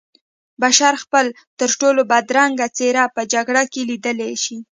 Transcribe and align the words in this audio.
بشر 0.61 0.93
خپله 1.03 1.31
ترټولو 1.59 2.01
بدرنګه 2.11 2.67
څېره 2.77 3.03
په 3.15 3.21
جګړه 3.33 3.63
کې 3.71 3.81
لیدلی 3.89 4.33
شي 4.43 4.57